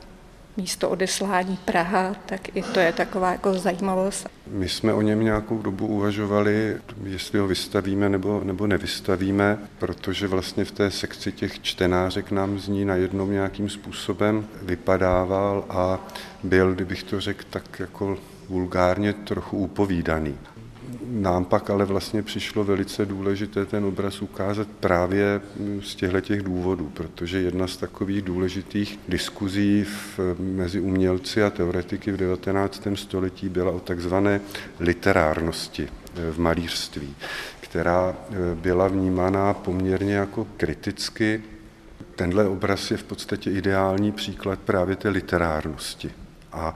[0.58, 4.28] místo odeslání Praha, tak i to je taková jako zajímavost.
[4.46, 10.64] My jsme o něm nějakou dobu uvažovali, jestli ho vystavíme nebo, nebo nevystavíme, protože vlastně
[10.64, 15.98] v té sekci těch čtenářek nám z ní najednou nějakým způsobem vypadával a
[16.42, 18.18] byl, kdybych to řekl, tak jako
[18.48, 20.34] vulgárně trochu upovídaný.
[21.06, 25.40] Nám pak ale vlastně přišlo velice důležité ten obraz ukázat právě
[25.82, 32.12] z těchto těch důvodů, protože jedna z takových důležitých diskuzí v, mezi umělci a teoretiky
[32.12, 32.88] v 19.
[32.94, 34.40] století byla o takzvané
[34.80, 37.14] literárnosti eh, v malířství,
[37.60, 41.42] která eh, byla vnímána poměrně jako kriticky.
[42.16, 46.10] Tenhle obraz je v podstatě ideální příklad právě té literárnosti.
[46.52, 46.74] A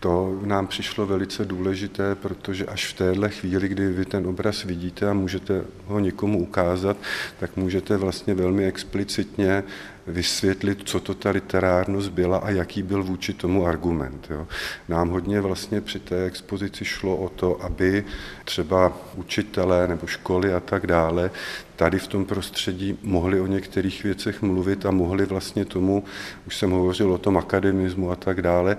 [0.00, 5.08] to nám přišlo velice důležité, protože až v téhle chvíli, kdy vy ten obraz vidíte
[5.08, 6.96] a můžete ho někomu ukázat,
[7.40, 9.64] tak můžete vlastně velmi explicitně
[10.06, 14.26] vysvětlit, co to ta literárnost byla a jaký byl vůči tomu argument.
[14.30, 14.46] Jo.
[14.88, 18.04] Nám hodně vlastně při té expozici šlo o to, aby
[18.44, 21.30] třeba učitelé nebo školy a tak dále
[21.76, 26.04] tady v tom prostředí mohli o některých věcech mluvit a mohli vlastně tomu,
[26.46, 28.76] už jsem hovořil o tom akademismu a tak dále,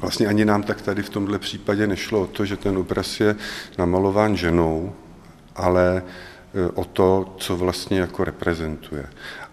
[0.00, 3.36] Vlastně ani nám tak tady v tomhle případě nešlo o to, že ten obraz je
[3.78, 4.92] namalován ženou,
[5.56, 6.02] ale
[6.54, 9.06] e, o to, co vlastně jako reprezentuje.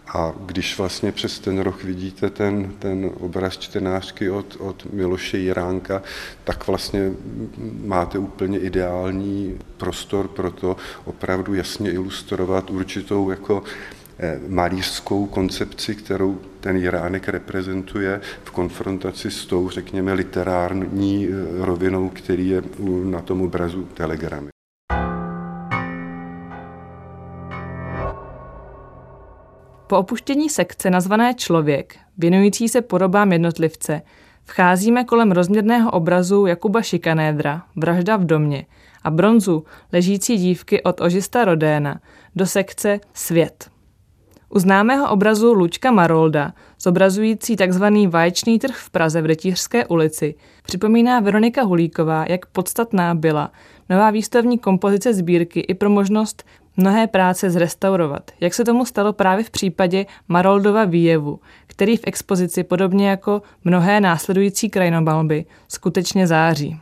[0.07, 6.01] A když vlastně přes ten rok vidíte ten, ten obraz čtenářky od, od Miloše Jiránka,
[6.43, 7.11] tak vlastně
[7.85, 13.63] máte úplně ideální prostor pro to opravdu jasně ilustrovat určitou jako
[14.19, 22.09] Eh, malířskou koncepci, kterou ten Jiránek reprezentuje v konfrontaci s tou, řekněme, literární eh, rovinou,
[22.09, 22.63] který je
[23.03, 24.49] na tom obrazu telegramy.
[29.87, 34.01] Po opuštění sekce nazvané Člověk, věnující se podobám jednotlivce,
[34.43, 38.65] vcházíme kolem rozměrného obrazu Jakuba Šikanédra Vražda v domě
[39.03, 41.99] a bronzu ležící dívky od Ožista Rodéna
[42.35, 43.74] do sekce Svět.
[44.55, 47.83] U známého obrazu Lučka Marolda, zobrazující tzv.
[48.09, 53.51] vaječný trh v Praze v Rytířské ulici, připomíná Veronika Hulíková, jak podstatná byla
[53.89, 56.43] nová výstavní kompozice sbírky i pro možnost
[56.77, 62.63] mnohé práce zrestaurovat, jak se tomu stalo právě v případě Maroldova výjevu, který v expozici
[62.63, 66.79] podobně jako mnohé následující krajinobalby skutečně září.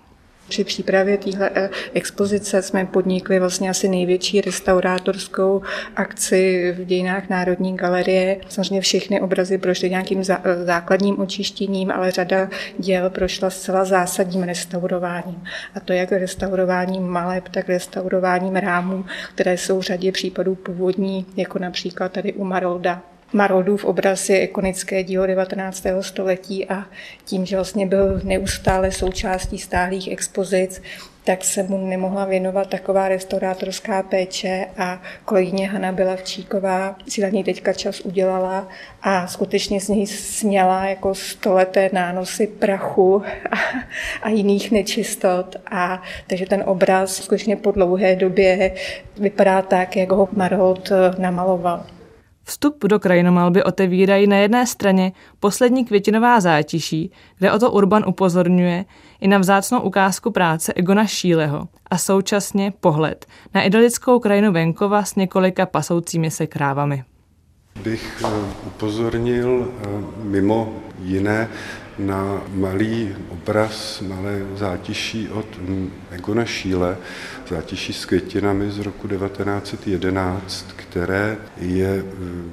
[0.47, 5.61] Při přípravě téhle eh, expozice jsme podnikli vlastně asi největší restaurátorskou
[5.95, 8.37] akci v dějinách Národní galerie.
[8.49, 15.43] Samozřejmě všechny obrazy prošly nějakým eh, základním očištěním, ale řada děl prošla zcela zásadním restaurováním.
[15.75, 21.59] A to jak restaurováním maleb, tak restaurováním rámů, které jsou v řadě případů původní, jako
[21.59, 23.01] například tady u Marolda
[23.33, 25.85] Maroldův obraz je ikonické dílo 19.
[26.01, 26.85] století a
[27.25, 30.81] tím, že vlastně byl neustále součástí stálých expozic,
[31.23, 37.43] tak se mu nemohla věnovat taková restaurátorská péče a kolegyně Hanna Belavčíková si na něj
[37.43, 38.67] teďka čas udělala
[39.01, 43.55] a skutečně z něj sněla jako stoleté nánosy prachu a,
[44.21, 45.55] a jiných nečistot.
[45.71, 48.75] A takže ten obraz skutečně po dlouhé době
[49.17, 51.85] vypadá tak, jak ho Marold namaloval.
[52.43, 58.85] Vstup do krajinomalby otevírají na jedné straně poslední květinová zátiší, kde o to Urban upozorňuje
[59.21, 65.15] i na vzácnou ukázku práce Egona Šíleho a současně pohled na idylickou krajinu venkova s
[65.15, 67.03] několika pasoucími se krávami.
[67.83, 68.29] Bych eh,
[68.67, 69.87] upozornil eh,
[70.23, 71.49] mimo jiné
[71.99, 75.45] na malý obraz, malé zátiší od
[76.11, 76.97] Egona Šíle,
[77.49, 82.05] zátiší s květinami z roku 1911, které je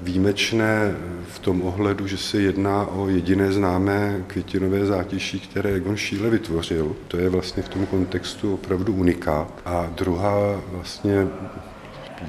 [0.03, 0.95] výjimečné
[1.29, 6.97] v tom ohledu, že se jedná o jediné známé květinové zátiší, které Egon Schiele vytvořil.
[7.09, 9.49] To je vlastně v tom kontextu opravdu uniká.
[9.65, 11.27] A druhá vlastně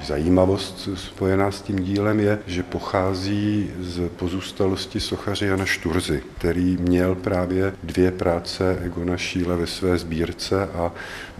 [0.04, 7.14] Zajímavost spojená s tím dílem je, že pochází z pozůstalosti sochaře Jana Šturzy, který měl
[7.14, 10.92] právě dvě práce Egona Šíle ve své sbírce a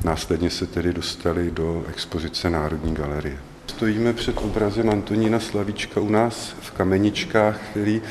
[0.04, 3.38] následně se tedy dostali do expozice Národní galerie.
[3.66, 8.02] Stojíme před obrazem Antonína Slavíčka u nás v Kameničkách, který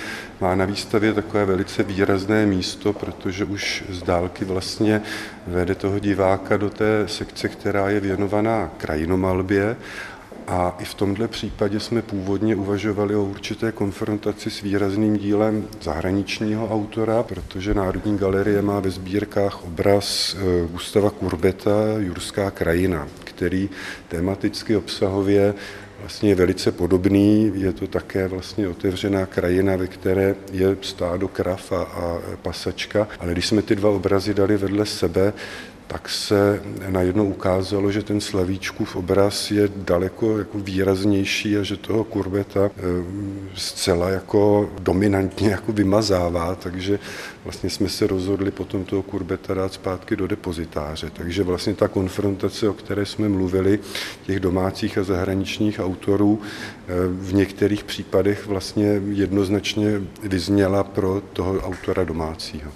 [0.41, 5.01] má na výstavě takové velice výrazné místo, protože už z dálky vlastně
[5.47, 9.75] vede toho diváka do té sekce, která je věnovaná krajinomalbě
[10.51, 16.69] a i v tomto případě jsme původně uvažovali o určité konfrontaci s výrazným dílem zahraničního
[16.69, 23.69] autora, protože Národní galerie má ve sbírkách obraz eh, Gustava Kurbeta Jurská krajina, který
[24.07, 25.53] tematicky obsahově
[25.99, 27.51] vlastně je velice podobný.
[27.55, 33.07] Je to také vlastně otevřená krajina, ve které je stádo krav a, a pasačka.
[33.19, 35.33] Ale když jsme ty dva obrazy dali vedle sebe,
[35.91, 42.03] tak se najednou ukázalo, že ten Slavíčkův obraz je daleko jako výraznější a že toho
[42.03, 42.81] kurbeta eh,
[43.55, 46.99] zcela jako dominantně jako vymazává, takže
[47.43, 51.09] vlastně jsme se rozhodli potom toho kurbeta dát zpátky do depozitáře.
[51.09, 53.79] Takže vlastně ta konfrontace, o které jsme mluvili,
[54.25, 62.03] těch domácích a zahraničních autorů, eh, v některých případech vlastně jednoznačně vyzněla pro toho autora
[62.03, 62.71] domácího.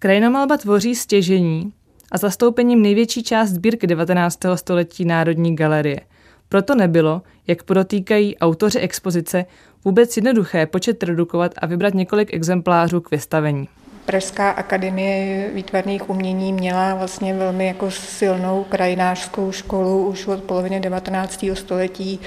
[0.00, 1.72] Krajinomalba tvoří stěžení,
[2.12, 4.38] a zastoupením největší část sbírky 19.
[4.54, 6.00] století Národní galerie.
[6.48, 9.44] Proto nebylo, jak podotýkají autoři expozice,
[9.84, 13.68] vůbec jednoduché počet redukovat a vybrat několik exemplářů k vystavení.
[14.04, 21.44] Pražská akademie výtvarných umění měla vlastně velmi jako silnou krajinářskou školu už od poloviny 19.
[21.54, 22.20] století.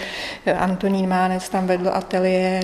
[0.57, 2.63] Antonín Mánec tam vedl ateliér,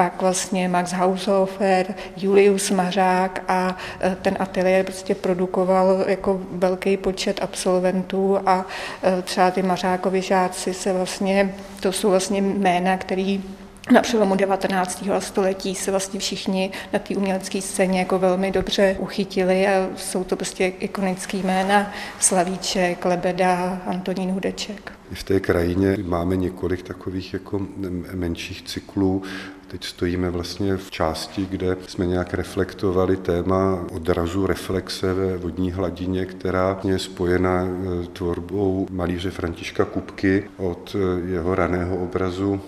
[0.00, 7.42] pak vlastně Max Haushofer, Julius Mařák a e, ten ateliér prostě produkoval jako velký počet
[7.42, 8.66] absolventů a
[9.02, 13.44] e, třeba ty Mařákovi žáci se vlastně, to jsou vlastně jména, který
[13.92, 15.04] na přelomu 19.
[15.18, 20.36] století se vlastně všichni na té umělecké scéně jako velmi dobře uchytili a jsou to
[20.36, 24.99] prostě ikonický jména Slavíček, Lebeda, Antonín Hudeček.
[25.10, 27.66] I v té krajině máme několik takových jako
[28.14, 29.22] menších cyklů.
[29.68, 36.26] Teď stojíme vlastně v části, kde jsme nějak reflektovali téma odrazu reflexe ve vodní hladině,
[36.26, 42.60] která je spojena e, tvorbou malíře Františka Kupky od e, jeho raného obrazu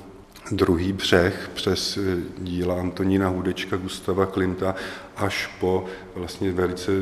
[0.51, 4.75] druhý břeh přes eh, díla Antonína Hudečka, Gustava Klimta
[5.17, 6.93] až po vlastně velice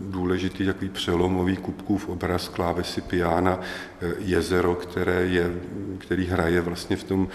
[0.00, 5.54] důležitý takový přelomový Kupkův obraz klávesy Piana eh, Jezero, které je,
[5.98, 7.28] který hraje vlastně v, tom,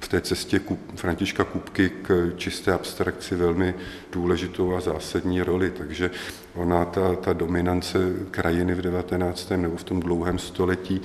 [0.00, 3.74] v té cestě Kup, Františka Kupky k čisté abstrakci velmi
[4.12, 5.70] důležitou a zásadní roli.
[5.70, 6.10] Takže
[6.54, 7.98] ona, ta, ta dominance
[8.30, 9.50] krajiny v 19.
[9.50, 11.00] nebo v tom dlouhém století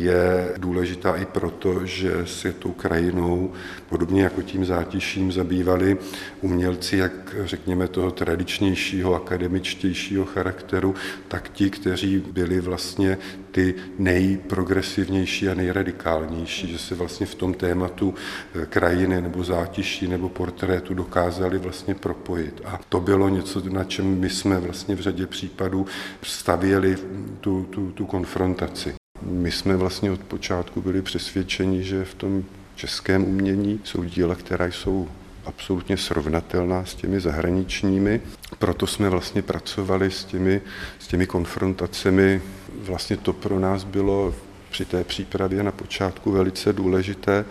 [0.00, 3.52] je důležitá i proto, že se tou krajinou,
[3.88, 5.96] podobně jako tím zátiším, zabývali
[6.40, 10.94] umělci, jak řekněme toho tradičnějšího, akademičtějšího charakteru,
[11.28, 13.18] tak ti, kteří byli vlastně
[13.50, 18.14] ty nejprogresivnější a nejradikálnější, že se vlastně v tom tématu
[18.54, 22.62] eh, krajiny nebo zátiší nebo portrétu dokázali vlastně propojit.
[22.64, 25.86] A to bylo něco, na čem my jsme vlastně v řadě případů
[26.22, 26.96] stavěli
[27.40, 29.01] tu, tu, tu konfrontaci.
[29.24, 32.44] My jsme vlastně od počátku byli přesvědčeni, že v tom
[32.74, 35.08] českém umění jsou díla, která jsou
[35.44, 38.20] absolutně srovnatelná s těmi zahraničními.
[38.58, 40.60] Proto jsme vlastně pracovali s těmi,
[40.98, 42.42] s těmi konfrontacemi.
[42.82, 44.34] Vlastně to pro nás bylo
[44.70, 47.44] při té přípravě na počátku velice důležité,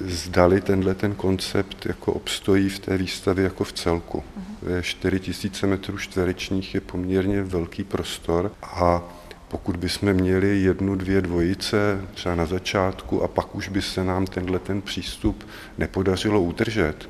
[0.00, 4.22] zdali tenhle ten koncept jako obstojí v té výstavě jako v celku.
[4.62, 9.02] Ve 4000 metrů čtverečních je poměrně velký prostor a
[9.50, 14.26] pokud bychom měli jednu, dvě dvojice třeba na začátku a pak už by se nám
[14.26, 15.46] tenhle ten přístup
[15.78, 17.08] nepodařilo udržet,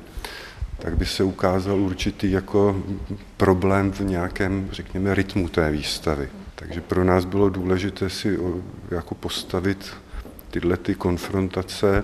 [0.79, 2.83] tak by se ukázal určitý jako
[3.37, 6.29] problém v nějakém, řekněme, rytmu té výstavy.
[6.55, 8.39] Takže pro nás bylo důležité si
[8.91, 9.93] jako postavit
[10.51, 12.03] tyhle ty konfrontace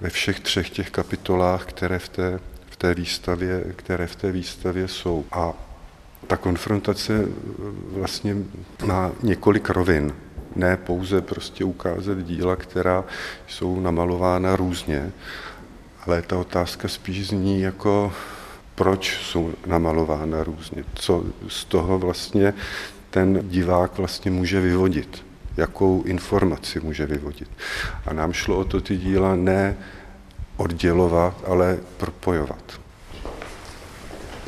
[0.00, 4.88] ve všech třech těch kapitolách, které v té, v té výstavě, které v té výstavě
[4.88, 5.24] jsou.
[5.32, 5.71] A
[6.26, 7.28] ta konfrontace eh,
[7.98, 8.36] vlastně
[8.84, 10.14] má několik rovin.
[10.56, 13.04] Ne pouze prostě ukázat díla, která
[13.46, 15.12] jsou namalována různě,
[16.06, 18.12] ale ta otázka spíš zní jako,
[18.74, 22.54] proč jsou namalována různě, co z toho vlastně
[23.10, 25.24] ten divák vlastně může vyvodit,
[25.56, 27.48] jakou informaci může vyvodit.
[28.06, 29.76] A nám šlo o to ty díla ne
[30.56, 32.81] oddělovat, ale propojovat.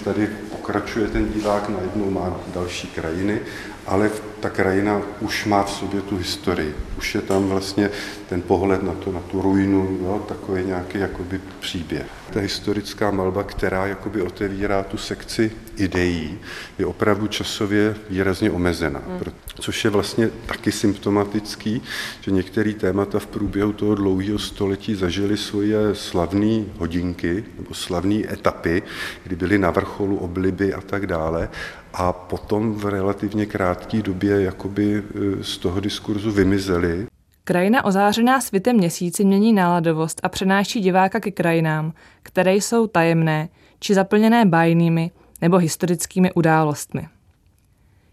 [0.05, 3.41] Tady pokračuje ten divák, najednou má další krajiny,
[3.87, 4.11] ale
[4.41, 6.75] ta krajina už má v sobě tu historii.
[6.99, 7.91] Už je tam vlastně
[8.29, 12.07] ten pohled na, to, na tu ruinu, jo, takový nějaký jakoby příběh.
[12.33, 16.39] Ta historická malba, která jakoby otevírá tu sekci ideí,
[16.79, 19.21] je opravdu časově výrazně omezena, mm.
[19.61, 21.83] což je vlastně taky symptomatický,
[22.21, 28.83] že některé témata v průběhu toho dlouhého století zažili svoje slavné hodinky nebo slavné etapy,
[29.25, 31.49] kdy byly na vrcholu obliby a tak dále
[31.95, 37.07] a potom v relativně krátké době jakoby e, z toho diskurzu vymizeli.
[37.45, 41.93] Krajina ozářená svitem měsíci mění náladovost a přenáší diváka ke krajinám,
[42.23, 43.49] které jsou tajemné
[43.81, 45.11] či zaplněné bájnými
[45.43, 47.09] nebo historickými událostmi.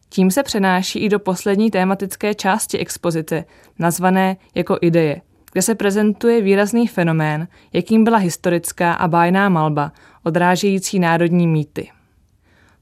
[0.09, 3.45] Tím se přenáší i do poslední tématické části expozice,
[3.79, 5.21] nazvané jako ideje,
[5.51, 9.91] kde se prezentuje výrazný fenomén, jakým byla historická a bájná malba,
[10.23, 11.89] odrážející národní mýty.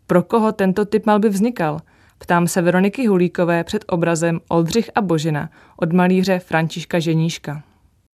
[0.10, 1.80] Pro koho tento typ malby vznikal?
[2.18, 7.64] Ptám se Veroniky Hulíkové před obrazem Oldřich a Božina od malíře Františka Ženíška.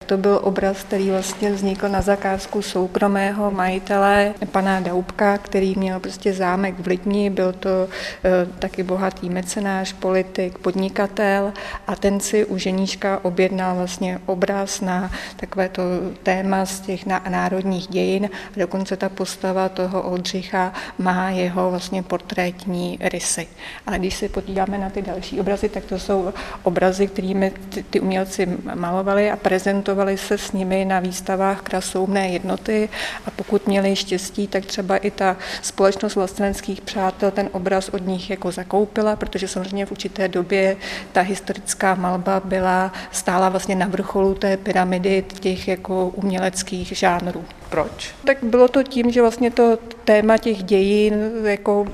[0.05, 6.33] To byl obraz, který vlastně vznikl na zakázku soukromého majitele pana Daubka, který měl prostě
[6.33, 11.53] zámek v Lidni, byl to e, taky bohatý mecenáš, politik, podnikatel.
[11.87, 15.81] A ten si u ženíška objednal vlastně obraz na takové to
[16.23, 18.29] téma z těch národních dějin.
[18.55, 23.47] A dokonce ta postava toho Oldřicha má jeho vlastně portrétní rysy.
[23.87, 26.33] Ale když se podíváme na ty další obrazy, tak to jsou
[26.63, 32.29] obrazy, kterými ty, ty umělci malovali a prezentovali prezentovali se s nimi na výstavách krasoumné
[32.29, 32.89] jednoty
[33.25, 38.29] a pokud měli štěstí, tak třeba i ta společnost vlasteneckých přátel ten obraz od nich
[38.29, 40.77] jako zakoupila, protože samozřejmě v určité době
[41.11, 47.45] ta historická malba byla stála vlastně na vrcholu té pyramidy těch jako uměleckých žánrů.
[47.69, 48.15] Proč?
[48.25, 51.13] Tak bylo to tím, že vlastně to téma těch dějin
[51.43, 51.85] jako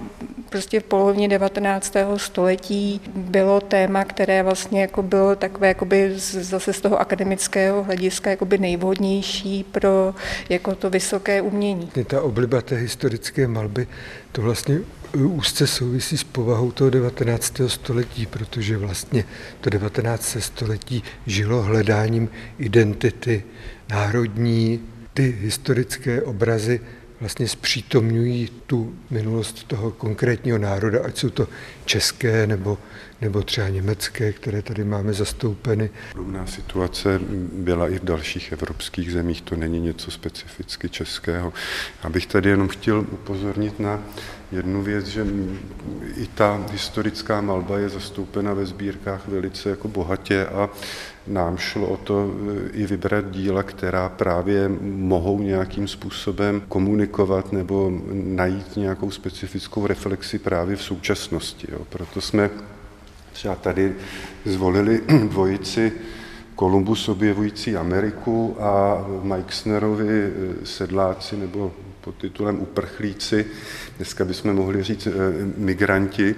[0.52, 1.96] prostě v polovině 19.
[2.18, 8.58] století bylo téma, které vlastně jako bylo takové jakoby zase z toho akademického hlediska jakoby
[8.58, 10.14] nejvhodnější pro
[10.50, 11.90] jako to vysoké umění.
[12.08, 13.88] Ta obliba té historické malby,
[14.32, 14.80] to vlastně
[15.18, 17.62] úzce souvisí s povahou toho 19.
[17.68, 19.24] století, protože vlastně
[19.62, 20.38] to 19.
[20.40, 22.30] století žilo hledáním
[22.60, 23.44] identity
[23.90, 24.80] národní,
[25.14, 26.80] ty historické obrazy
[27.22, 31.48] vlastně zpřítomňují tu minulost toho konkrétního národa, ať jsou to
[31.86, 32.78] české nebo,
[33.22, 35.90] nebo třeba německé, které tady máme zastoupeny.
[36.12, 37.20] Podobná situace
[37.54, 41.54] byla i v dalších evropských zemích, to není něco specificky českého.
[42.04, 44.04] Abych tady jenom chtěl upozornit na
[44.52, 45.26] jednu věc, že
[46.16, 50.70] i ta historická malba je zastoupena ve sbírkách velice jako bohatě a
[51.28, 57.92] nám šlo o to e, i vybrat díla, která právě mohou nějakým způsobem komunikovat nebo
[58.14, 61.68] najít nějakou specifickou reflexi právě v současnosti.
[61.72, 61.80] Jo.
[61.90, 62.50] Proto jsme
[63.34, 63.96] třeba tady
[64.46, 65.92] zvolili dvojici
[66.56, 73.46] Kolumbus objevující Ameriku a Meixnerovi eh, sedláci nebo pod titulem uprchlíci,
[73.98, 75.12] dneska bychom mohli říct eh,
[75.58, 76.36] migranti,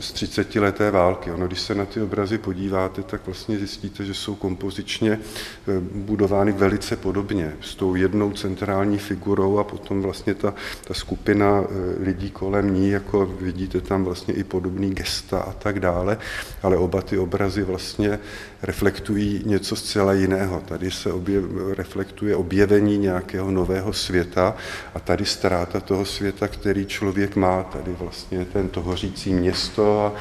[0.00, 1.30] z 30 leté války.
[1.30, 6.52] Ono, když se na ty obrazy podíváte, tak vlastně zjistíte, že jsou kompozičně eh, budovány
[6.52, 12.30] velice podobně, s tou jednou centrální figurou a potom vlastně ta, ta skupina eh, lidí
[12.30, 16.18] kolem ní, jako vidíte tam vlastně i podobný gesta a tak dále,
[16.62, 18.18] ale oba ty obrazy vlastně
[18.62, 20.62] reflektují něco zcela jiného.
[20.68, 21.44] Tady se objev,
[21.76, 24.56] reflektuje objevení nějakého nového světa
[24.94, 27.62] a tady ztráta toho světa, který člověk má.
[27.62, 30.12] Tady vlastně ten hořící město, a,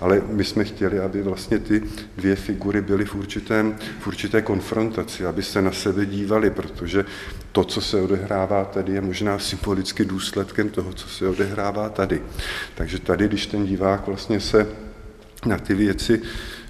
[0.00, 1.82] ale my jsme chtěli, aby vlastně ty
[2.16, 7.04] dvě figury byly v, určitém, v určité konfrontaci, aby se na sebe dívali, protože
[7.52, 12.22] to, co se odehrává tady, je možná symbolicky důsledkem toho, co se odehrává tady.
[12.74, 14.66] Takže tady, když ten divák vlastně se
[15.46, 16.22] na ty věci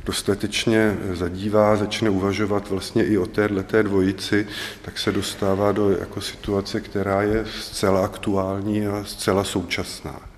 [0.05, 4.47] dostatečně zadívá, začne uvažovat vlastně i o této dvojici,
[4.82, 10.34] tak se dostává do jako situace, která je zcela aktuální a zcela současná.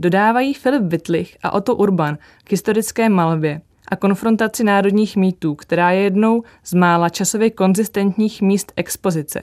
[0.00, 6.02] Dodávají Filip Wittlich a Otto Urban k historické malbě a konfrontaci národních mýtů, která je
[6.02, 9.40] jednou z mála časově konzistentních míst expozice.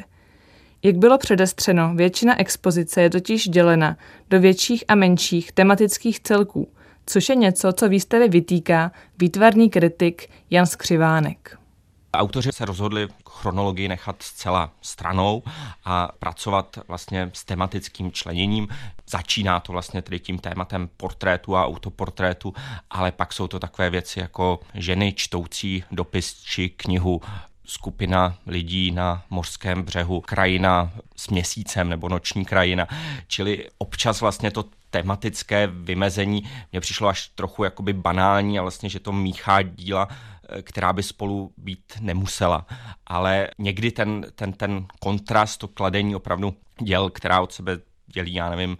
[0.84, 3.98] Jak bylo předestřeno, většina expozice je totiž dělena
[4.30, 6.68] do větších a menších tematických celků,
[7.06, 11.58] což je něco, co výstavě vytýká výtvarný kritik Jan Skřivánek.
[12.18, 15.44] Autoři se rozhodli chronologii nechat zcela stranou
[15.86, 18.68] a pracovat vlastně s tematickým členěním.
[19.10, 22.54] Začíná to vlastně tedy tím tématem portrétu a autoportrétu,
[22.90, 27.22] ale pak jsou to takové věci jako ženy čtoucí dopis či knihu,
[27.66, 32.88] skupina lidí na mořském břehu, krajina s měsícem nebo noční krajina.
[33.28, 39.00] Čili občas vlastně to tematické vymezení mě přišlo až trochu jakoby banální a vlastně, že
[39.00, 40.08] to míchá díla,
[40.62, 42.66] která by spolu být nemusela.
[43.08, 48.50] Ale někdy ten, ten, ten kontrast, to kladení opravdu děl, která od sebe dělí, já
[48.50, 48.78] nevím,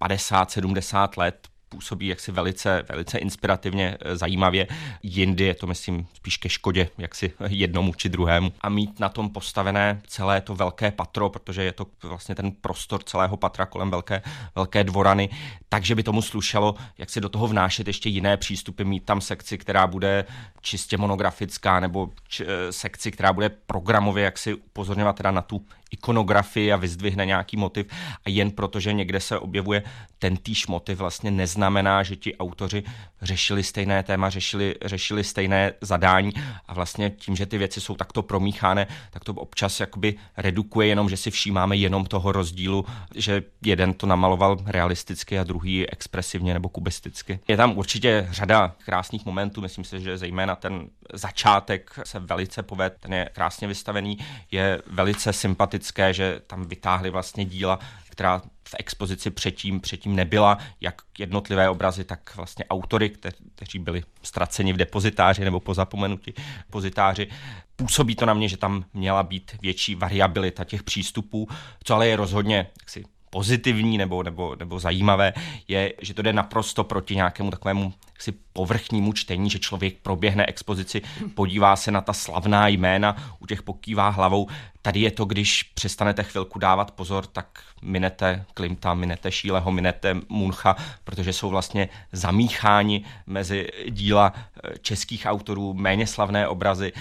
[0.00, 4.66] 50-70 let, působí jaksi velice, velice inspirativně, eh, zajímavě.
[5.02, 8.52] Jindy je to, myslím, spíš ke škodě, jaksi jednomu či druhému.
[8.60, 13.02] A mít na tom postavené celé to velké patro, protože je to vlastně ten prostor
[13.02, 14.22] celého patra kolem velké,
[14.54, 15.28] velké dvorany,
[15.68, 19.58] takže by tomu slušelo, jak si do toho vnášet ještě jiné přístupy, mít tam sekci,
[19.58, 20.24] která bude
[20.60, 25.66] čistě monografická, nebo č- eh, sekci, která bude programově jak si upozorňovat teda na tu
[25.90, 27.86] ikonografii a vyzdvihne nějaký motiv
[28.24, 29.82] a jen protože někde se objevuje
[30.18, 32.82] ten týž motiv vlastně neznamená, že ti autoři
[33.22, 36.32] řešili stejné téma, řešili, řešili stejné zadání
[36.66, 41.08] a vlastně tím, že ty věci jsou takto promíchané, tak to občas jakoby redukuje jenom,
[41.08, 42.84] že si všímáme jenom toho rozdílu,
[43.14, 47.40] že jeden to namaloval realisticky a druhý expresivně nebo kubisticky.
[47.48, 52.96] Je tam určitě řada krásných momentů, myslím si, že zejména ten začátek se velice poved,
[53.00, 54.18] ten je krásně vystavený,
[54.50, 55.32] je velice
[55.78, 57.78] sympatické, že tam vytáhli vlastně díla,
[58.10, 63.10] která v expozici předtím, předtím nebyla, jak jednotlivé obrazy, tak vlastně autory,
[63.54, 66.34] kteří byli ztraceni v depozitáři nebo po zapomenutí
[66.66, 67.28] depozitáři.
[67.76, 71.48] Působí to na mě, že tam měla být větší variabilita těch přístupů,
[71.84, 75.32] co ale je rozhodně jaksi pozitivní nebo, nebo, nebo zajímavé,
[75.68, 81.02] je, že to jde naprosto proti nějakému takovému si povrchnímu čtení, že člověk proběhne expozici,
[81.34, 84.48] podívá se na ta slavná jména, u těch pokývá hlavou.
[84.82, 90.76] Tady je to, když přestanete chvilku dávat pozor, tak minete Klimta, minete Šíleho, minete Muncha,
[91.04, 96.92] protože jsou vlastně zamícháni mezi díla eh, českých autorů, méně slavné obrazy.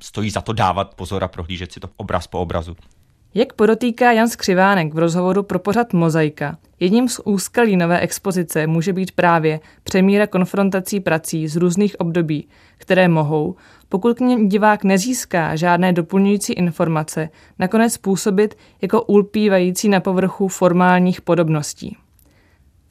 [0.00, 2.76] Stojí za to dávat pozor a prohlížet si to obraz po obrazu.
[3.36, 8.92] Jak podotýká Jan Skřivánek v rozhovoru pro pořad Mozaika, jedním z úskalí nové expozice může
[8.92, 13.56] být právě přemíra konfrontací prací z různých období, které mohou,
[13.88, 17.28] pokud k něm divák nezíská žádné doplňující informace,
[17.58, 21.96] nakonec působit jako ulpívající na povrchu formálních podobností.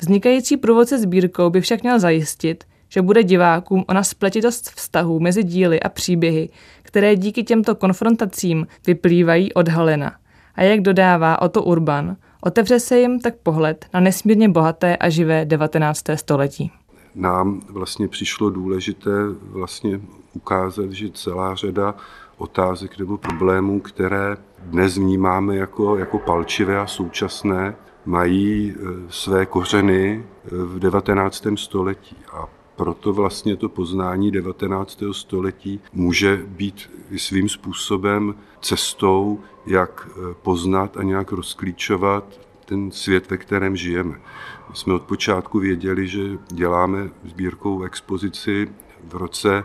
[0.01, 5.79] Vznikající průvodce sbírkou by však měl zajistit, že bude divákům ona spletitost vztahů mezi díly
[5.79, 6.49] a příběhy,
[6.81, 10.15] které díky těmto konfrontacím vyplývají odhalena–
[10.55, 15.45] a jak dodává Otto Urban, otevře se jim tak pohled na nesmírně bohaté a živé
[15.45, 16.03] 19.
[16.15, 16.71] století.
[17.15, 20.01] Nám vlastně přišlo důležité vlastně
[20.33, 21.95] ukázat, že celá řada
[22.37, 27.75] otázek nebo problémů, které dnes vnímáme jako, jako palčivé a současné,
[28.05, 31.47] mají e, své kořeny e, v 19.
[31.55, 32.17] století.
[32.33, 35.03] A proto vlastně to poznání 19.
[35.11, 43.37] století může být svým způsobem cestou, jak eh, poznat a nějak rozklíčovat ten svět, ve
[43.37, 44.21] kterém žijeme.
[44.69, 46.21] My jsme od počátku věděli, že
[46.51, 48.69] děláme sbírkou expozici
[49.03, 49.63] v roce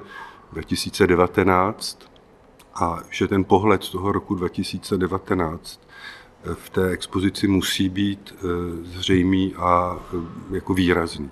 [0.53, 2.11] 2019
[2.75, 5.81] a že ten pohled z toho roku 2019
[6.55, 8.35] v té expozici musí být
[8.83, 9.99] zřejmý a
[10.51, 11.31] jako výrazný.